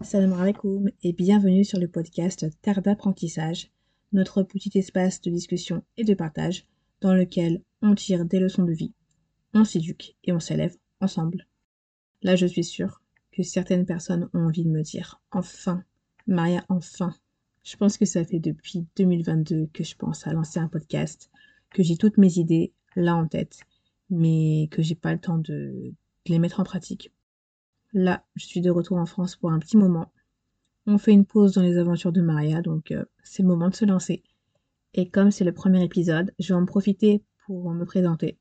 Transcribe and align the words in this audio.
Salam 0.00 0.32
alaikum 0.32 0.88
et 1.02 1.12
bienvenue 1.12 1.64
sur 1.64 1.80
le 1.80 1.88
podcast 1.88 2.46
Terre 2.62 2.82
d'apprentissage, 2.82 3.72
notre 4.12 4.44
petit 4.44 4.70
espace 4.78 5.20
de 5.20 5.28
discussion 5.28 5.82
et 5.96 6.04
de 6.04 6.14
partage 6.14 6.68
dans 7.00 7.12
lequel 7.12 7.62
on 7.82 7.96
tire 7.96 8.24
des 8.24 8.38
leçons 8.38 8.62
de 8.62 8.72
vie, 8.72 8.92
on 9.54 9.64
s'éduque 9.64 10.14
et 10.22 10.32
on 10.32 10.38
s'élève 10.38 10.76
ensemble. 11.00 11.48
Là, 12.22 12.36
je 12.36 12.46
suis 12.46 12.62
sûre 12.62 13.02
que 13.32 13.42
certaines 13.42 13.86
personnes 13.86 14.30
ont 14.34 14.46
envie 14.46 14.64
de 14.64 14.70
me 14.70 14.82
dire 14.82 15.20
enfin, 15.32 15.82
Maria, 16.28 16.64
enfin. 16.68 17.12
Je 17.64 17.76
pense 17.76 17.98
que 17.98 18.06
ça 18.06 18.24
fait 18.24 18.38
depuis 18.38 18.86
2022 18.96 19.66
que 19.72 19.82
je 19.82 19.96
pense 19.96 20.28
à 20.28 20.32
lancer 20.32 20.60
un 20.60 20.68
podcast, 20.68 21.28
que 21.70 21.82
j'ai 21.82 21.96
toutes 21.96 22.18
mes 22.18 22.38
idées 22.38 22.72
là 22.94 23.16
en 23.16 23.26
tête, 23.26 23.58
mais 24.10 24.68
que 24.70 24.80
j'ai 24.80 24.94
pas 24.94 25.12
le 25.12 25.20
temps 25.20 25.38
de, 25.38 25.92
de 26.24 26.32
les 26.32 26.38
mettre 26.38 26.60
en 26.60 26.64
pratique. 26.64 27.10
Là, 27.92 28.24
je 28.36 28.44
suis 28.44 28.60
de 28.60 28.70
retour 28.70 28.98
en 28.98 29.06
France 29.06 29.36
pour 29.36 29.50
un 29.50 29.58
petit 29.58 29.76
moment. 29.76 30.12
On 30.86 30.98
fait 30.98 31.12
une 31.12 31.24
pause 31.24 31.52
dans 31.54 31.62
les 31.62 31.78
aventures 31.78 32.12
de 32.12 32.20
Maria, 32.20 32.60
donc 32.60 32.90
euh, 32.90 33.04
c'est 33.22 33.42
le 33.42 33.48
moment 33.48 33.68
de 33.68 33.74
se 33.74 33.84
lancer. 33.84 34.22
Et 34.94 35.08
comme 35.08 35.30
c'est 35.30 35.44
le 35.44 35.52
premier 35.52 35.82
épisode, 35.84 36.32
je 36.38 36.48
vais 36.48 36.60
en 36.60 36.66
profiter 36.66 37.22
pour 37.46 37.70
me 37.72 37.84
présenter 37.84 38.38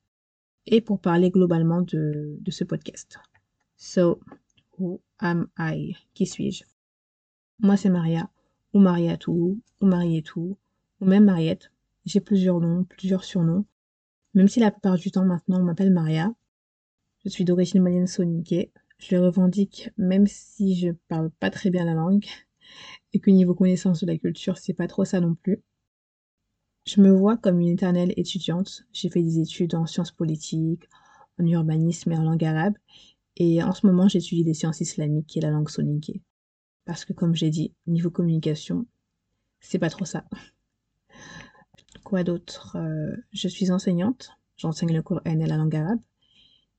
et 0.66 0.82
pour 0.82 1.00
parler 1.00 1.30
globalement 1.30 1.82
de, 1.82 2.40
ce 2.50 2.64
podcast. 2.64 3.20
So, 3.78 4.20
who 4.78 5.02
am 5.20 5.48
I? 5.58 5.96
Qui 6.14 6.26
suis-je? 6.26 6.64
Moi, 7.60 7.78
c'est 7.78 7.90
Maria, 7.90 8.30
ou 8.74 8.80
Mariatou, 8.80 9.62
ou 9.82 9.86
Marietou, 9.86 10.58
ou 11.00 11.06
même 11.06 11.26
Mariette. 11.26 11.72
J'ai 12.06 12.20
plusieurs 12.20 12.60
noms, 12.60 12.84
plusieurs 12.84 13.24
surnoms. 13.24 13.66
Même 14.34 14.48
si 14.48 14.60
la 14.60 14.72
plupart 14.72 14.98
du 14.98 15.10
temps 15.10 15.26
maintenant 15.26 15.60
on 15.60 15.64
m'appelle 15.64 15.92
Maria. 15.92 16.34
Je 17.24 17.30
suis 17.30 17.46
d'origine 17.46 17.82
malienne 17.82 18.08
sonique. 18.08 18.72
Je 19.00 19.16
le 19.16 19.22
revendique 19.22 19.90
même 19.98 20.28
si 20.28 20.76
je 20.76 20.90
parle 21.08 21.30
pas 21.40 21.50
très 21.50 21.70
bien 21.70 21.86
la 21.86 21.94
langue 21.94 22.26
et 23.14 23.20
que 23.20 23.32
niveau 23.32 23.56
connaissance 23.56 24.02
de 24.02 24.08
la 24.08 24.18
culture, 24.18 24.58
c'est 24.58 24.74
pas 24.74 24.88
trop 24.88 25.06
ça 25.06 25.20
non 25.20 25.36
plus. 25.36 25.62
Je 26.86 27.02
me 27.02 27.12
vois 27.12 27.38
comme 27.38 27.60
une 27.60 27.68
éternelle 27.68 28.14
étudiante. 28.16 28.84
J'ai 28.94 29.10
fait 29.10 29.22
des 29.22 29.40
études 29.40 29.76
en 29.76 29.86
sciences 29.86 30.12
politiques, 30.12 30.88
en 31.38 31.46
urbanisme 31.46 32.12
et 32.14 32.18
en 32.18 32.24
langue 32.24 32.46
arabe. 32.46 32.76
Et 33.36 33.62
en 33.62 33.74
ce 33.74 33.86
moment, 33.86 34.08
j'étudie 34.08 34.44
des 34.44 34.54
sciences 34.54 34.82
islamiques 34.82 35.36
et 35.38 35.42
la 35.42 35.52
langue 35.52 35.70
sonique. 35.70 36.22
Parce 36.86 37.04
que 37.04 37.14
comme 37.14 37.36
j'ai 37.36 37.50
dit, 37.50 37.74
niveau 37.88 38.10
communication, 38.10 38.88
c'est 39.60 39.80
pas 39.80 39.90
trop 39.90 40.06
ça. 40.06 40.24
Quoi 42.04 42.24
d'autre 42.24 42.78
euh, 42.78 43.16
Je 43.34 43.50
suis 43.50 43.70
enseignante. 43.70 44.32
J'enseigne 44.56 44.96
le 44.96 45.04
cours 45.04 45.22
N 45.26 45.42
et 45.42 45.46
la 45.46 45.58
langue 45.58 45.76
arabe. 45.76 46.00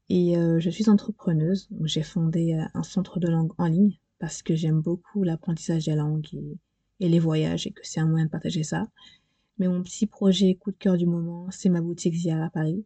Et 0.08 0.36
euh, 0.36 0.58
je 0.58 0.70
suis 0.70 0.88
entrepreneuse. 0.88 1.68
J'ai 1.84 2.02
fondé 2.02 2.54
euh, 2.54 2.64
un 2.74 2.82
centre 2.82 3.20
de 3.20 3.28
langue 3.28 3.52
en 3.58 3.66
ligne 3.66 3.98
parce 4.18 4.42
que 4.42 4.54
j'aime 4.54 4.80
beaucoup 4.80 5.22
l'apprentissage 5.22 5.84
des 5.84 5.94
langues 5.94 6.34
et, 6.34 6.58
et, 7.00 7.08
les 7.08 7.18
voyages 7.18 7.66
et 7.66 7.72
que 7.72 7.82
c'est 7.84 8.00
un 8.00 8.06
moyen 8.06 8.26
de 8.26 8.30
partager 8.30 8.62
ça. 8.64 8.88
Mais 9.58 9.68
mon 9.68 9.82
petit 9.82 10.06
projet 10.06 10.54
coup 10.54 10.70
de 10.72 10.76
cœur 10.76 10.96
du 10.96 11.06
moment, 11.06 11.50
c'est 11.50 11.68
ma 11.68 11.80
boutique 11.80 12.14
Zia 12.14 12.44
à 12.44 12.50
Paris. 12.50 12.84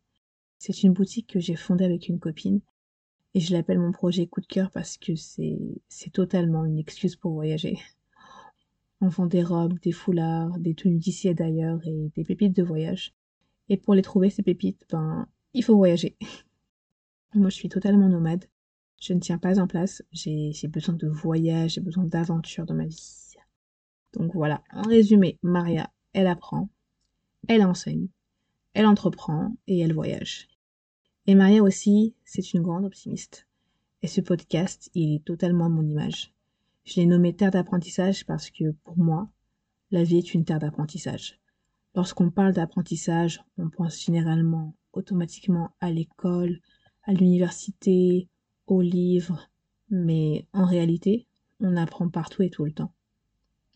C'est 0.59 0.83
une 0.83 0.93
boutique 0.93 1.29
que 1.29 1.41
j'ai 1.41 1.57
fondée 1.57 1.85
avec 1.85 2.09
une 2.09 2.19
copine 2.19 2.61
et 3.35 3.41
je 3.41 3.53
l'appelle 3.53 3.79
mon 3.79 3.93
projet 3.93 4.27
coup 4.27 4.41
de 4.41 4.47
cœur 4.47 4.71
parce 4.71 4.99
que 4.99 5.15
c'est, 5.17 5.59
c'est 5.89 6.11
totalement 6.11 6.65
une 6.65 6.79
excuse 6.79 7.17
pour 7.17 7.33
voyager. 7.33 7.79
On 9.01 9.09
vend 9.09 9.27
des 9.27 9.43
robes, 9.43 9.79
des 9.81 9.93
foulards, 9.93 10.59
des 10.59 10.75
tenues 10.75 10.99
d'ici 10.99 11.29
et 11.29 11.35
d'ailleurs 11.35 11.81
et 11.87 12.11
des 12.15 12.25
pépites 12.25 12.55
de 12.55 12.63
voyage. 12.63 13.15
Et 13.69 13.77
pour 13.77 13.95
les 13.95 14.03
trouver, 14.03 14.31
ces 14.31 14.43
pépites, 14.43 14.87
ben, 14.91 15.27
il 15.55 15.65
faut 15.65 15.77
voyager. 15.77 16.17
Moi, 17.35 17.51
je 17.51 17.55
suis 17.55 17.69
totalement 17.69 18.09
nomade. 18.09 18.45
Je 19.01 19.15
ne 19.15 19.21
tiens 19.21 19.39
pas 19.39 19.59
en 19.59 19.67
place. 19.67 20.03
J'ai 20.13 20.69
besoin 20.69 20.95
de 20.95 21.09
voyage, 21.09 21.73
j'ai 21.73 21.81
besoin 21.81 22.05
d'aventure 22.05 22.67
dans 22.67 22.75
ma 22.75 22.87
vie. 22.87 23.23
Donc 24.13 24.35
voilà, 24.35 24.63
en 24.73 24.83
résumé, 24.83 25.39
Maria, 25.43 25.91
elle 26.13 26.27
apprend, 26.27 26.69
elle 27.49 27.65
enseigne, 27.65 28.09
elle 28.75 28.87
entreprend 28.87 29.57
et 29.67 29.79
elle 29.79 29.95
voyage. 29.95 30.49
Et 31.27 31.35
Maria 31.35 31.63
aussi, 31.63 32.15
c'est 32.25 32.53
une 32.53 32.63
grande 32.63 32.85
optimiste. 32.85 33.47
Et 34.03 34.09
ce 34.09 34.21
podcast, 34.21 34.91
il 34.95 35.15
est 35.15 35.25
totalement 35.25 35.67
à 35.67 35.71
mon 35.71 35.87
image. 35.87 36.35
Je 36.85 36.97
l'ai 36.97 37.07
nommé 37.07 37.35
terre 37.35 37.53
d'apprentissage 37.53 38.27
parce 38.27 38.51
que 38.51 38.73
pour 38.85 38.99
moi, 38.99 39.31
la 39.91 40.03
vie 40.05 40.19
est 40.19 40.35
une 40.35 40.45
terre 40.45 40.59
d'apprentissage. 40.59 41.41
Lorsqu'on 41.95 42.31
parle 42.31 42.53
d'apprentissage, 42.53 43.43
on 43.57 43.71
pense 43.71 44.05
généralement 44.05 44.75
automatiquement 44.93 45.71
à 45.81 45.91
l'école, 45.91 46.61
à 47.05 47.13
l'université, 47.13 48.29
aux 48.67 48.81
livres, 48.81 49.51
mais 49.91 50.47
en 50.53 50.65
réalité, 50.65 51.27
on 51.61 51.77
apprend 51.77 52.09
partout 52.09 52.43
et 52.43 52.51
tout 52.51 52.65
le 52.65 52.73
temps. 52.73 52.93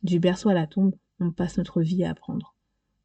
Du 0.02 0.18
berceau 0.20 0.48
à 0.48 0.54
la 0.54 0.66
tombe, 0.66 0.94
on 1.20 1.32
passe 1.32 1.58
notre 1.58 1.82
vie 1.82 2.04
à 2.04 2.10
apprendre. 2.10 2.54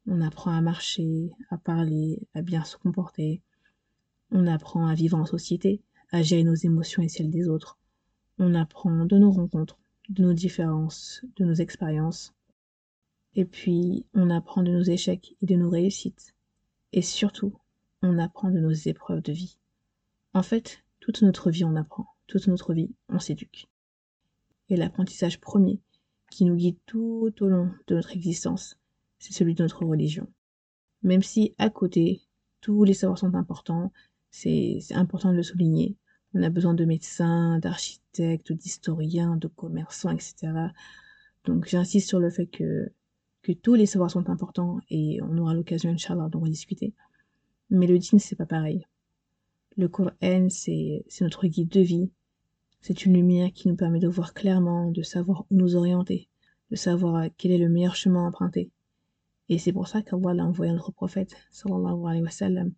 On 0.06 0.20
apprend 0.20 0.52
à 0.52 0.60
marcher, 0.60 1.30
à 1.50 1.58
parler, 1.58 2.26
à 2.34 2.42
bien 2.42 2.64
se 2.64 2.76
comporter. 2.76 3.42
On 4.30 4.46
apprend 4.46 4.86
à 4.86 4.94
vivre 4.94 5.18
en 5.18 5.26
société, 5.26 5.82
à 6.10 6.22
gérer 6.22 6.44
nos 6.44 6.54
émotions 6.54 7.02
et 7.02 7.08
celles 7.08 7.30
des 7.30 7.48
autres. 7.48 7.78
On 8.38 8.54
apprend 8.54 9.04
de 9.04 9.18
nos 9.18 9.30
rencontres, 9.30 9.78
de 10.08 10.22
nos 10.22 10.32
différences, 10.32 11.24
de 11.36 11.44
nos 11.44 11.54
expériences. 11.54 12.34
Et 13.34 13.44
puis, 13.44 14.04
on 14.14 14.30
apprend 14.30 14.62
de 14.62 14.72
nos 14.72 14.82
échecs 14.82 15.36
et 15.40 15.46
de 15.46 15.54
nos 15.54 15.70
réussites. 15.70 16.34
Et 16.92 17.02
surtout, 17.02 17.54
on 18.02 18.18
apprend 18.18 18.50
de 18.50 18.60
nos 18.60 18.72
épreuves 18.72 19.22
de 19.22 19.32
vie. 19.32 19.58
En 20.34 20.42
fait, 20.42 20.82
toute 21.00 21.22
notre 21.22 21.50
vie 21.50 21.64
on 21.64 21.76
apprend, 21.76 22.06
toute 22.26 22.46
notre 22.46 22.72
vie 22.72 22.94
on 23.08 23.18
s'éduque. 23.18 23.68
Et 24.68 24.76
l'apprentissage 24.76 25.40
premier 25.40 25.80
qui 26.30 26.46
nous 26.46 26.56
guide 26.56 26.78
tout 26.86 27.32
au 27.40 27.48
long 27.48 27.70
de 27.86 27.94
notre 27.94 28.12
existence, 28.12 28.78
c'est 29.18 29.34
celui 29.34 29.54
de 29.54 29.62
notre 29.62 29.84
religion. 29.84 30.26
Même 31.02 31.22
si 31.22 31.54
à 31.58 31.68
côté, 31.68 32.22
tous 32.62 32.84
les 32.84 32.94
savoirs 32.94 33.18
sont 33.18 33.34
importants, 33.34 33.92
c'est 34.30 34.80
important 34.92 35.30
de 35.30 35.36
le 35.36 35.42
souligner. 35.42 35.96
On 36.32 36.42
a 36.42 36.48
besoin 36.48 36.72
de 36.72 36.86
médecins, 36.86 37.58
d'architectes, 37.58 38.52
d'historiens, 38.52 39.36
de 39.36 39.48
commerçants, 39.48 40.12
etc. 40.12 40.52
Donc 41.44 41.66
j'insiste 41.68 42.08
sur 42.08 42.20
le 42.20 42.30
fait 42.30 42.46
que, 42.46 42.90
tous 43.62 43.74
les 43.74 43.86
savoirs 43.86 44.10
sont 44.10 44.30
importants 44.30 44.78
et 44.88 45.20
on 45.20 45.36
aura 45.36 45.52
l'occasion, 45.52 45.90
Inch'Allah, 45.90 46.28
d'en 46.30 46.40
rediscuter. 46.40 46.94
Mais 47.70 47.88
le 47.88 47.98
dîner, 47.98 48.20
c'est 48.20 48.36
pas 48.36 48.46
pareil. 48.46 48.86
Le 49.78 49.88
Coran, 49.88 50.48
c'est 50.50 51.02
notre 51.22 51.46
guide 51.46 51.70
de 51.70 51.80
vie. 51.80 52.10
C'est 52.82 53.06
une 53.06 53.14
lumière 53.14 53.50
qui 53.54 53.68
nous 53.68 53.76
permet 53.76 54.00
de 54.00 54.08
voir 54.08 54.34
clairement, 54.34 54.90
de 54.90 55.02
savoir 55.02 55.46
où 55.50 55.54
nous 55.54 55.76
orienter, 55.76 56.28
de 56.70 56.76
savoir 56.76 57.28
quel 57.38 57.52
est 57.52 57.58
le 57.58 57.70
meilleur 57.70 57.96
chemin 57.96 58.24
à 58.24 58.28
emprunter. 58.28 58.70
Et 59.48 59.58
c'est 59.58 59.72
pour 59.72 59.88
ça 59.88 60.02
qu'Allah 60.02 60.42
a 60.42 60.46
envoyé 60.46 60.72
notre 60.72 60.92
prophète, 60.92 61.36
sallallahu 61.50 62.06
alayhi 62.06 62.22
wa 62.22 62.30
sallam, 62.30 62.74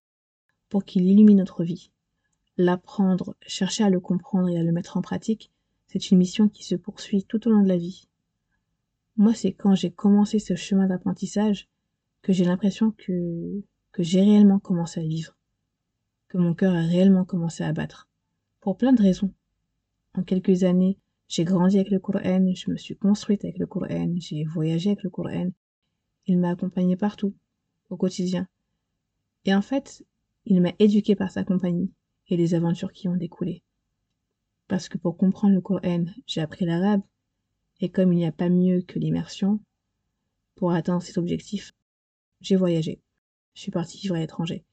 pour 0.69 0.84
qu'il 0.84 1.04
illumine 1.06 1.38
notre 1.38 1.65
vie. 1.65 1.91
L'apprendre, 2.56 3.34
chercher 3.44 3.83
à 3.83 3.91
le 3.91 3.99
comprendre 3.99 4.49
et 4.49 4.59
à 4.59 4.62
le 4.62 4.71
mettre 4.71 4.97
en 4.97 5.03
pratique, 5.03 5.50
c'est 5.88 6.12
une 6.12 6.19
mission 6.19 6.49
qui 6.49 6.62
se 6.62 6.77
poursuit 6.77 7.25
tout 7.25 7.49
au 7.49 7.50
long 7.50 7.62
de 7.62 7.69
la 7.69 7.77
vie. 7.77 8.09
Moi, 9.16 9.34
c'est 9.34 9.53
quand 9.53 9.75
j'ai 9.75 9.91
commencé 9.91 10.38
ce 10.38 10.54
chemin 10.54 10.87
d'apprentissage 10.87 11.69
que 12.22 12.33
j'ai 12.33 12.44
l'impression 12.44 12.93
que, 12.93 13.65
que 13.91 14.04
j'ai 14.04 14.21
réellement 14.21 14.60
commencé 14.60 15.00
à 15.00 15.04
vivre 15.04 15.37
que 16.34 16.39
mon 16.39 16.53
cœur 16.53 16.75
a 16.75 16.81
réellement 16.81 17.25
commencé 17.25 17.62
à 17.62 17.72
battre. 17.72 18.09
Pour 18.59 18.77
plein 18.77 18.93
de 18.93 19.00
raisons. 19.00 19.33
En 20.15 20.25
quelques 20.25 20.65
années, 20.65 20.99
j'ai 21.28 21.45
grandi 21.45 21.77
avec 21.77 21.93
le 21.93 22.00
Coran, 22.00 22.53
je 22.56 22.72
me 22.72 22.77
suis 22.77 22.97
construite 22.97 23.45
avec 23.45 23.56
le 23.56 23.69
Coran, 23.69 24.12
j'ai 24.17 24.43
voyagé 24.43 24.91
avec 24.91 25.05
le 25.05 25.11
Coran. 25.11 25.53
Il 26.27 26.41
m'a 26.41 26.50
accompagné 26.50 26.97
partout, 26.97 27.37
au 27.89 27.97
quotidien. 27.97 28.49
Et 29.45 29.55
en 29.55 29.62
fait, 29.62 30.05
il 30.45 30.61
m'a 30.61 30.72
éduqué 30.81 31.15
par 31.15 31.31
sa 31.31 31.45
compagnie 31.45 31.93
et 32.27 32.37
les 32.37 32.55
aventures 32.55 32.91
qui 32.91 33.06
ont 33.06 33.16
découlé. 33.16 33.62
Parce 34.66 34.89
que 34.89 34.99
pour 34.99 35.16
comprendre 35.16 35.55
le 35.55 35.61
Coran, 35.61 36.06
j'ai 36.27 36.41
appris 36.41 36.65
l'arabe, 36.65 37.03
et 37.78 37.91
comme 37.91 38.13
il 38.13 38.16
n'y 38.16 38.27
a 38.27 38.33
pas 38.33 38.48
mieux 38.48 38.83
que 38.83 38.98
l'immersion, 38.98 39.60
pour 40.57 40.72
atteindre 40.72 41.03
cet 41.03 41.16
objectif, 41.16 41.71
j'ai 42.41 42.57
voyagé. 42.57 43.01
Je 43.54 43.60
suis 43.60 43.71
partie 43.71 43.98
vivre 43.98 44.16
à 44.16 44.19
l'étranger. 44.19 44.65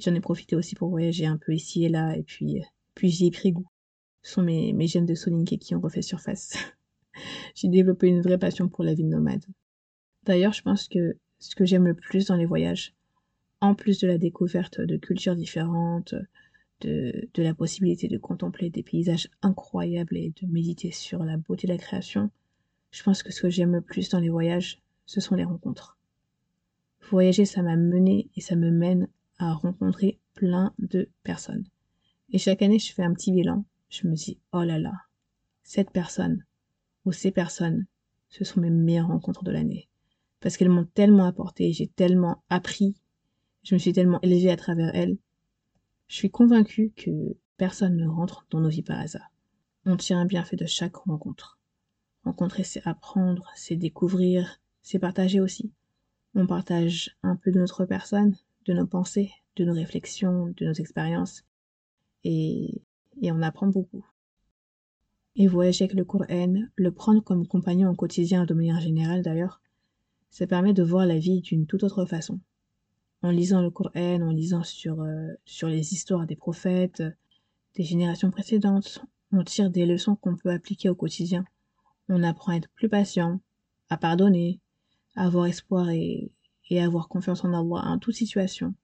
J'en 0.00 0.14
ai 0.14 0.20
profité 0.20 0.56
aussi 0.56 0.74
pour 0.74 0.88
voyager 0.88 1.26
un 1.26 1.36
peu 1.36 1.52
ici 1.52 1.84
et 1.84 1.88
là, 1.88 2.16
et 2.16 2.22
puis, 2.22 2.62
puis 2.94 3.10
j'y 3.10 3.26
ai 3.26 3.30
pris 3.30 3.52
goût. 3.52 3.68
Ce 4.22 4.34
sont 4.34 4.42
mes, 4.42 4.86
gènes 4.86 5.06
de 5.06 5.14
Solinké 5.14 5.58
qui 5.58 5.74
ont 5.74 5.80
refait 5.80 6.02
surface. 6.02 6.56
J'ai 7.54 7.68
développé 7.68 8.08
une 8.08 8.22
vraie 8.22 8.38
passion 8.38 8.68
pour 8.68 8.84
la 8.84 8.94
vie 8.94 9.04
de 9.04 9.08
nomade. 9.08 9.44
D'ailleurs, 10.24 10.52
je 10.52 10.62
pense 10.62 10.88
que 10.88 11.16
ce 11.38 11.54
que 11.54 11.64
j'aime 11.64 11.86
le 11.86 11.94
plus 11.94 12.26
dans 12.26 12.36
les 12.36 12.46
voyages, 12.46 12.94
en 13.60 13.74
plus 13.74 13.98
de 13.98 14.06
la 14.06 14.16
découverte 14.16 14.80
de 14.80 14.96
cultures 14.96 15.36
différentes, 15.36 16.14
de, 16.80 17.28
de 17.34 17.42
la 17.42 17.54
possibilité 17.54 18.08
de 18.08 18.16
contempler 18.16 18.70
des 18.70 18.82
paysages 18.82 19.28
incroyables 19.42 20.16
et 20.16 20.32
de 20.40 20.46
méditer 20.46 20.92
sur 20.92 21.24
la 21.24 21.36
beauté 21.36 21.66
de 21.66 21.72
la 21.72 21.78
création, 21.78 22.30
je 22.90 23.02
pense 23.02 23.22
que 23.22 23.32
ce 23.32 23.42
que 23.42 23.50
j'aime 23.50 23.72
le 23.72 23.82
plus 23.82 24.08
dans 24.08 24.20
les 24.20 24.30
voyages, 24.30 24.82
ce 25.04 25.20
sont 25.20 25.34
les 25.34 25.44
rencontres. 25.44 25.98
Voyager, 27.10 27.44
ça 27.44 27.62
m'a 27.62 27.76
mené 27.76 28.30
et 28.36 28.40
ça 28.40 28.56
me 28.56 28.70
mène 28.70 29.08
à 29.42 29.54
rencontrer 29.54 30.20
plein 30.34 30.74
de 30.78 31.08
personnes. 31.22 31.66
Et 32.30 32.38
chaque 32.38 32.62
année, 32.62 32.78
je 32.78 32.92
fais 32.92 33.02
un 33.02 33.14
petit 33.14 33.32
bilan. 33.32 33.64
Je 33.88 34.06
me 34.06 34.14
dis, 34.14 34.38
oh 34.52 34.62
là 34.62 34.78
là, 34.78 34.92
cette 35.62 35.90
personne, 35.90 36.44
où 37.04 37.12
ces 37.12 37.32
personnes, 37.32 37.86
ce 38.28 38.44
sont 38.44 38.60
mes 38.60 38.70
meilleures 38.70 39.08
rencontres 39.08 39.42
de 39.42 39.50
l'année. 39.50 39.88
Parce 40.40 40.56
qu'elles 40.56 40.68
m'ont 40.68 40.86
tellement 40.86 41.24
apporté, 41.24 41.72
j'ai 41.72 41.88
tellement 41.88 42.42
appris, 42.48 42.94
je 43.62 43.74
me 43.74 43.78
suis 43.78 43.92
tellement 43.92 44.20
élevée 44.20 44.50
à 44.50 44.56
travers 44.56 44.94
elles. 44.94 45.18
Je 46.06 46.16
suis 46.16 46.30
convaincue 46.30 46.92
que 46.96 47.36
personne 47.56 47.96
ne 47.96 48.06
rentre 48.06 48.46
dans 48.50 48.60
nos 48.60 48.68
vies 48.68 48.82
par 48.82 49.00
hasard. 49.00 49.32
On 49.86 49.96
tire 49.96 50.18
un 50.18 50.26
bienfait 50.26 50.56
de 50.56 50.66
chaque 50.66 50.96
rencontre. 50.96 51.58
Rencontrer, 52.24 52.64
c'est 52.64 52.86
apprendre, 52.86 53.50
c'est 53.56 53.76
découvrir, 53.76 54.60
c'est 54.82 54.98
partager 54.98 55.40
aussi. 55.40 55.72
On 56.34 56.46
partage 56.46 57.16
un 57.22 57.36
peu 57.36 57.50
de 57.50 57.58
notre 57.58 57.84
personne, 57.86 58.36
de 58.70 58.74
nos 58.76 58.86
pensées, 58.86 59.32
de 59.56 59.64
nos 59.64 59.74
réflexions, 59.74 60.54
de 60.56 60.66
nos 60.66 60.72
expériences. 60.72 61.42
Et, 62.22 62.82
on 63.22 63.42
apprend 63.42 63.66
beaucoup. 63.66 64.06
Et 65.36 65.46
voyager 65.46 65.84
avec 65.84 65.96
le 65.96 66.04
Coran, 66.04 66.54
le 66.76 66.92
prendre 66.92 67.22
comme 67.22 67.46
compagnon 67.46 67.90
au 67.90 67.94
quotidien 67.94 68.44
de 68.44 68.54
manière 68.54 68.80
générale 68.80 69.22
d'ailleurs, 69.22 69.60
ça 70.30 70.46
permet 70.46 70.72
de 70.72 70.82
voir 70.82 71.06
la 71.06 71.18
vie 71.18 71.40
d'une 71.40 71.66
toute 71.66 71.82
autre 71.82 72.04
façon. 72.04 72.38
En 73.22 73.30
lisant 73.30 73.60
le 73.60 73.70
Coran, 73.70 74.22
en 74.22 74.30
lisant 74.30 74.62
sur, 74.62 75.02
euh, 75.02 75.28
sur 75.44 75.68
les 75.68 75.92
histoires 75.92 76.26
des 76.26 76.36
prophètes, 76.36 77.02
des 77.74 77.82
générations 77.82 78.30
précédentes, 78.30 79.04
on 79.32 79.42
tire 79.42 79.70
des 79.70 79.86
leçons 79.86 80.16
qu'on 80.16 80.36
peut 80.36 80.50
appliquer 80.50 80.88
au 80.88 80.94
quotidien. 80.94 81.44
On 82.08 82.22
apprend 82.22 82.52
à 82.52 82.56
être 82.56 82.70
plus 82.70 82.88
patient, 82.88 83.40
à 83.88 83.96
pardonner, 83.96 84.60
à 85.16 85.26
avoir 85.26 85.46
espoir 85.46 85.90
et, 85.90 86.30
et 86.70 86.80
avoir 86.80 87.08
confiance 87.08 87.44
en 87.44 87.52
Allah 87.52 87.88
en 87.88 87.98
toute 87.98 88.14
situation. 88.14 88.74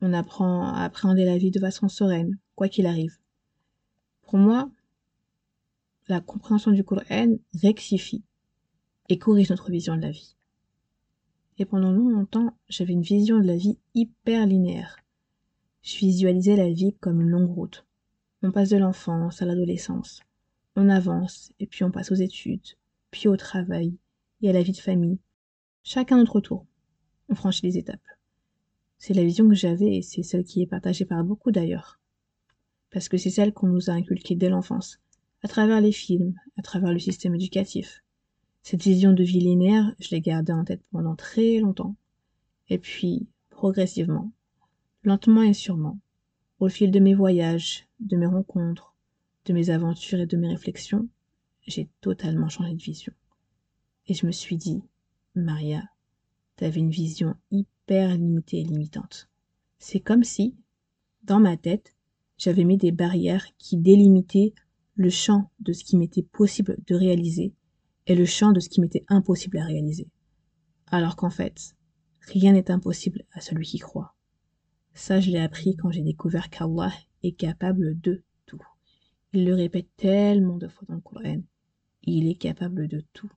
On 0.00 0.12
apprend 0.12 0.66
à 0.74 0.82
appréhender 0.82 1.24
la 1.24 1.38
vie 1.38 1.50
de 1.50 1.60
façon 1.60 1.88
sereine, 1.88 2.38
quoi 2.54 2.68
qu'il 2.68 2.86
arrive. 2.86 3.16
Pour 4.22 4.38
moi, 4.38 4.70
la 6.08 6.20
compréhension 6.20 6.72
du 6.72 6.84
Coran 6.84 7.36
rectifie 7.62 8.24
et 9.08 9.18
corrige 9.18 9.50
notre 9.50 9.70
vision 9.70 9.96
de 9.96 10.02
la 10.02 10.10
vie. 10.10 10.36
Et 11.58 11.64
pendant 11.64 11.92
longtemps, 11.92 12.56
j'avais 12.68 12.92
une 12.92 13.02
vision 13.02 13.38
de 13.38 13.46
la 13.46 13.56
vie 13.56 13.78
hyper 13.94 14.46
linéaire. 14.46 14.96
Je 15.82 15.96
visualisais 15.98 16.56
la 16.56 16.70
vie 16.70 16.94
comme 17.00 17.20
une 17.20 17.30
longue 17.30 17.54
route. 17.54 17.86
On 18.42 18.52
passe 18.52 18.68
de 18.68 18.76
l'enfance 18.76 19.40
à 19.40 19.46
l'adolescence. 19.46 20.20
On 20.74 20.90
avance, 20.90 21.52
et 21.58 21.66
puis 21.66 21.84
on 21.84 21.90
passe 21.90 22.12
aux 22.12 22.16
études, 22.16 22.76
puis 23.10 23.28
au 23.28 23.36
travail, 23.36 23.96
et 24.42 24.50
à 24.50 24.52
la 24.52 24.62
vie 24.62 24.72
de 24.72 24.76
famille. 24.76 25.18
Chacun 25.82 26.18
notre 26.18 26.40
tour. 26.40 26.66
On 27.28 27.34
franchit 27.34 27.66
les 27.66 27.78
étapes. 27.78 28.00
C'est 28.98 29.14
la 29.14 29.24
vision 29.24 29.48
que 29.48 29.54
j'avais, 29.54 29.96
et 29.96 30.02
c'est 30.02 30.22
celle 30.22 30.44
qui 30.44 30.62
est 30.62 30.66
partagée 30.66 31.04
par 31.04 31.22
beaucoup 31.24 31.50
d'ailleurs. 31.50 32.00
Parce 32.90 33.08
que 33.08 33.16
c'est 33.16 33.30
celle 33.30 33.52
qu'on 33.52 33.66
nous 33.66 33.90
a 33.90 33.94
inculquée 33.94 34.36
dès 34.36 34.48
l'enfance, 34.48 35.00
à 35.42 35.48
travers 35.48 35.80
les 35.80 35.92
films, 35.92 36.34
à 36.56 36.62
travers 36.62 36.92
le 36.92 36.98
système 36.98 37.34
éducatif. 37.34 38.02
Cette 38.62 38.82
vision 38.82 39.12
de 39.12 39.22
vie 39.22 39.40
linéaire, 39.40 39.94
je 40.00 40.10
l'ai 40.10 40.20
gardée 40.20 40.52
en 40.52 40.64
tête 40.64 40.82
pendant 40.90 41.14
très 41.14 41.58
longtemps. 41.58 41.94
Et 42.68 42.78
puis, 42.78 43.28
progressivement, 43.50 44.32
lentement 45.04 45.42
et 45.42 45.54
sûrement, 45.54 46.00
au 46.58 46.68
fil 46.68 46.90
de 46.90 46.98
mes 46.98 47.14
voyages, 47.14 47.86
de 48.00 48.16
mes 48.16 48.26
rencontres, 48.26 48.94
de 49.44 49.52
mes 49.52 49.70
aventures 49.70 50.20
et 50.20 50.26
de 50.26 50.36
mes 50.36 50.48
réflexions, 50.48 51.08
j'ai 51.66 51.88
totalement 52.00 52.48
changé 52.48 52.74
de 52.74 52.82
vision. 52.82 53.12
Et 54.08 54.14
je 54.14 54.26
me 54.26 54.32
suis 54.32 54.56
dit, 54.56 54.82
Maria, 55.34 55.84
t'avais 56.56 56.80
une 56.80 56.90
vision 56.90 57.34
hyper 57.50 58.16
limitée 58.16 58.60
et 58.60 58.64
limitante. 58.64 59.28
C'est 59.78 60.00
comme 60.00 60.24
si, 60.24 60.56
dans 61.22 61.40
ma 61.40 61.56
tête, 61.56 61.94
j'avais 62.38 62.64
mis 62.64 62.76
des 62.76 62.92
barrières 62.92 63.46
qui 63.58 63.76
délimitaient 63.76 64.54
le 64.94 65.10
champ 65.10 65.50
de 65.60 65.72
ce 65.72 65.84
qui 65.84 65.96
m'était 65.96 66.22
possible 66.22 66.78
de 66.86 66.94
réaliser 66.94 67.54
et 68.06 68.14
le 68.14 68.24
champ 68.24 68.52
de 68.52 68.60
ce 68.60 68.68
qui 68.68 68.80
m'était 68.80 69.04
impossible 69.08 69.58
à 69.58 69.64
réaliser. 69.64 70.08
Alors 70.86 71.16
qu'en 71.16 71.30
fait, 71.30 71.74
rien 72.20 72.52
n'est 72.52 72.70
impossible 72.70 73.24
à 73.32 73.40
celui 73.40 73.66
qui 73.66 73.78
croit. 73.78 74.14
Ça, 74.94 75.20
je 75.20 75.30
l'ai 75.30 75.40
appris 75.40 75.76
quand 75.76 75.90
j'ai 75.90 76.02
découvert 76.02 76.48
qu'Allah 76.48 76.92
est 77.22 77.32
capable 77.32 78.00
de 78.00 78.22
tout. 78.46 78.62
Il 79.32 79.44
le 79.44 79.54
répète 79.54 79.88
tellement 79.96 80.56
de 80.56 80.68
fois 80.68 80.86
dans 80.88 80.94
le 80.94 81.00
Coran. 81.00 81.42
Il 82.04 82.28
est 82.28 82.36
capable 82.36 82.88
de 82.88 83.04
tout. 83.12 83.30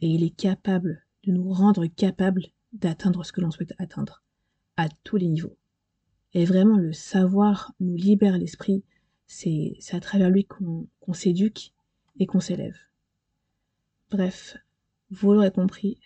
Et 0.00 0.08
il 0.08 0.22
est 0.22 0.36
capable 0.36 1.04
de 1.24 1.32
nous 1.32 1.52
rendre 1.52 1.86
capables 1.86 2.46
d'atteindre 2.72 3.24
ce 3.24 3.32
que 3.32 3.40
l'on 3.40 3.50
souhaite 3.50 3.74
atteindre, 3.78 4.22
à 4.76 4.88
tous 5.04 5.16
les 5.16 5.28
niveaux. 5.28 5.56
Et 6.34 6.44
vraiment, 6.44 6.78
le 6.78 6.92
savoir 6.92 7.72
nous 7.80 7.94
libère 7.94 8.38
l'esprit. 8.38 8.84
C'est 9.26 9.76
à 9.92 10.00
travers 10.00 10.30
lui 10.30 10.44
qu'on 10.44 11.12
s'éduque 11.12 11.72
et 12.18 12.26
qu'on 12.26 12.40
s'élève. 12.40 12.76
Bref, 14.10 14.56
vous 15.10 15.32
l'aurez 15.32 15.50
compris, 15.50 15.98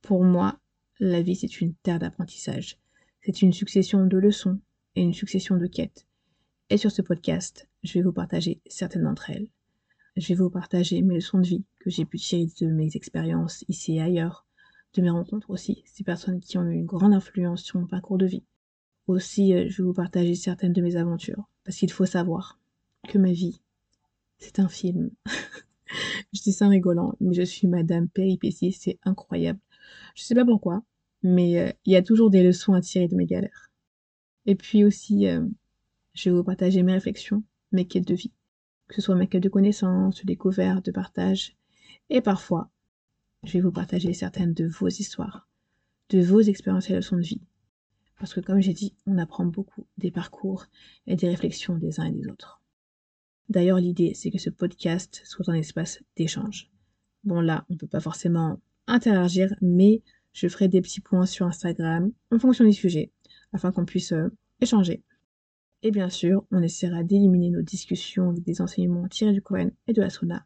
pour 0.00 0.24
moi, 0.24 0.58
la 1.00 1.22
vie 1.22 1.36
c'est 1.36 1.60
une 1.60 1.74
terre 1.74 1.98
d'apprentissage. 1.98 2.78
C'est 3.22 3.42
une 3.42 3.52
succession 3.52 4.06
de 4.06 4.18
leçons 4.18 4.60
et 4.94 5.02
une 5.02 5.14
succession 5.14 5.56
de 5.56 5.66
quêtes. 5.66 6.06
Et 6.70 6.76
sur 6.76 6.90
ce 6.90 7.02
podcast, 7.02 7.68
je 7.82 7.94
vais 7.94 8.02
vous 8.02 8.12
partager 8.12 8.60
certaines 8.66 9.04
d'entre 9.04 9.30
elles. 9.30 9.48
Je 10.16 10.28
vais 10.28 10.34
vous 10.34 10.50
partager 10.50 11.02
mes 11.02 11.14
leçons 11.14 11.38
de 11.38 11.46
vie 11.46 11.64
que 11.78 11.90
j'ai 11.90 12.04
pu 12.04 12.18
tirer 12.18 12.46
de 12.60 12.66
mes 12.66 12.94
expériences 12.94 13.64
ici 13.68 13.96
et 13.96 14.02
ailleurs, 14.02 14.46
de 14.94 15.02
mes 15.02 15.10
rencontres 15.10 15.50
aussi, 15.50 15.82
ces 15.86 16.04
personnes 16.04 16.40
qui 16.40 16.58
ont 16.58 16.64
eu 16.64 16.74
une 16.74 16.86
grande 16.86 17.14
influence 17.14 17.62
sur 17.62 17.80
mon 17.80 17.86
parcours 17.86 18.18
de 18.18 18.26
vie. 18.26 18.44
Aussi, 19.06 19.54
euh, 19.54 19.66
je 19.68 19.78
vais 19.78 19.86
vous 19.86 19.94
partager 19.94 20.34
certaines 20.34 20.72
de 20.72 20.82
mes 20.82 20.96
aventures, 20.96 21.48
parce 21.64 21.76
qu'il 21.76 21.90
faut 21.90 22.06
savoir 22.06 22.60
que 23.08 23.18
ma 23.18 23.32
vie, 23.32 23.60
c'est 24.38 24.58
un 24.58 24.68
film. 24.68 25.10
je 26.32 26.42
dis 26.42 26.52
ça 26.52 26.66
en 26.66 26.70
rigolant, 26.70 27.14
mais 27.20 27.34
je 27.34 27.42
suis 27.42 27.66
Madame 27.66 28.08
Péripétie, 28.08 28.72
c'est 28.72 28.98
incroyable. 29.04 29.60
Je 30.14 30.22
sais 30.22 30.34
pas 30.34 30.44
pourquoi, 30.44 30.82
mais 31.22 31.58
euh, 31.58 31.72
il 31.84 31.92
y 31.92 31.96
a 31.96 32.02
toujours 32.02 32.30
des 32.30 32.42
leçons 32.42 32.74
à 32.74 32.80
tirer 32.80 33.08
de 33.08 33.16
mes 33.16 33.26
galères. 33.26 33.70
Et 34.46 34.54
puis 34.54 34.84
aussi, 34.84 35.26
euh, 35.26 35.44
je 36.14 36.30
vais 36.30 36.36
vous 36.36 36.44
partager 36.44 36.82
mes 36.82 36.92
réflexions, 36.92 37.42
mes 37.72 37.86
quêtes 37.86 38.06
de 38.06 38.14
vie, 38.14 38.32
que 38.88 38.96
ce 38.96 39.00
soit 39.00 39.14
mes 39.14 39.26
quêtes 39.26 39.42
de 39.42 39.48
connaissances, 39.48 40.20
de 40.20 40.26
découvertes, 40.26 40.84
de 40.84 40.92
partage, 40.92 41.56
et 42.10 42.20
parfois, 42.20 42.70
je 43.44 43.52
vais 43.54 43.60
vous 43.60 43.72
partager 43.72 44.12
certaines 44.12 44.54
de 44.54 44.66
vos 44.66 44.88
histoires, 44.88 45.48
de 46.10 46.20
vos 46.20 46.40
expériences 46.40 46.90
et 46.90 46.94
leçons 46.94 47.16
de 47.16 47.22
vie. 47.22 47.40
Parce 48.18 48.34
que 48.34 48.40
comme 48.40 48.60
j'ai 48.60 48.72
dit, 48.72 48.94
on 49.06 49.18
apprend 49.18 49.44
beaucoup 49.44 49.86
des 49.98 50.12
parcours 50.12 50.66
et 51.06 51.16
des 51.16 51.28
réflexions 51.28 51.76
des 51.76 51.98
uns 51.98 52.04
et 52.04 52.12
des 52.12 52.28
autres. 52.28 52.62
D'ailleurs, 53.48 53.78
l'idée, 53.78 54.14
c'est 54.14 54.30
que 54.30 54.38
ce 54.38 54.50
podcast 54.50 55.22
soit 55.24 55.48
un 55.48 55.54
espace 55.54 56.02
d'échange. 56.16 56.70
Bon, 57.24 57.40
là, 57.40 57.66
on 57.68 57.74
ne 57.74 57.78
peut 57.78 57.88
pas 57.88 58.00
forcément 58.00 58.60
interagir, 58.86 59.52
mais 59.60 60.02
je 60.32 60.46
ferai 60.46 60.68
des 60.68 60.80
petits 60.80 61.00
points 61.00 61.26
sur 61.26 61.46
Instagram 61.46 62.12
en 62.30 62.38
fonction 62.38 62.64
des 62.64 62.72
sujets, 62.72 63.10
afin 63.52 63.72
qu'on 63.72 63.84
puisse 63.84 64.12
euh, 64.12 64.28
échanger. 64.60 65.02
Et 65.82 65.90
bien 65.90 66.08
sûr, 66.08 66.46
on 66.52 66.62
essaiera 66.62 67.02
d'éliminer 67.02 67.50
nos 67.50 67.62
discussions 67.62 68.30
avec 68.30 68.44
des 68.44 68.60
enseignements 68.60 69.08
tirés 69.08 69.32
du 69.32 69.42
Coran 69.42 69.70
et 69.88 69.92
de 69.92 70.00
la 70.00 70.10
Sunna. 70.10 70.44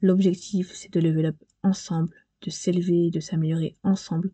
L'objectif, 0.00 0.72
c'est 0.72 0.92
de 0.92 1.00
lever 1.00 1.26
up 1.26 1.36
ensemble, 1.66 2.14
de 2.42 2.50
s'élever, 2.50 3.10
de 3.10 3.20
s'améliorer 3.20 3.76
ensemble, 3.82 4.30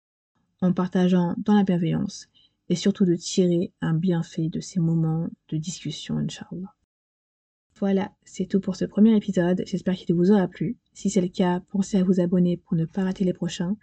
en 0.61 0.73
partageant 0.73 1.35
dans 1.39 1.55
la 1.55 1.65
bienveillance, 1.65 2.29
et 2.69 2.77
surtout 2.77 3.05
de 3.05 3.17
tirer 3.17 3.73
un 3.81 3.95
bienfait 3.95 4.49
de 4.49 4.61
ces 4.61 4.81
moments 4.81 5.29
de 5.49 5.57
discussion, 5.57 6.19
Inch'Allah. 6.19 6.75
Voilà, 7.79 8.12
c'est 8.25 8.47
tout 8.47 8.61
pour 8.61 8.77
ce 8.77 8.85
premier 8.85 9.17
épisode. 9.17 9.62
J'espère 9.67 9.97
qu'il 9.97 10.15
vous 10.15 10.31
aura 10.31 10.47
plu. 10.47 10.77
Si 10.93 11.11
c'est 11.11 11.21
le 11.21 11.29
cas, 11.29 11.61
pensez 11.71 11.99
à 11.99 12.05
vous 12.05 12.21
abonner 12.21 12.57
pour 12.57 12.77
ne 12.77 12.85
pas 12.85 13.03
rater 13.03 13.25
les 13.25 13.33
prochains. 13.33 13.77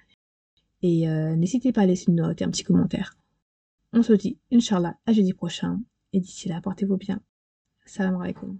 Et 0.82 1.10
euh, 1.10 1.36
n'hésitez 1.36 1.74
pas 1.74 1.82
à 1.82 1.86
laisser 1.86 2.06
une 2.08 2.15
note 2.15 2.41
et 2.41 2.46
un 2.46 2.50
petit 2.50 2.63
commentaire. 2.63 3.18
On 3.91 4.03
se 4.03 4.13
dit, 4.13 4.38
Inch'Allah, 4.53 4.96
à 5.06 5.12
jeudi 5.12 5.34
prochain. 5.34 5.82
Et 6.13 6.22
d'ici 6.22 6.48
là, 6.48 6.62
portez-vous 6.62 6.98
bien. 6.98 7.20
Salam 7.86 8.22
alaikum. 8.22 8.60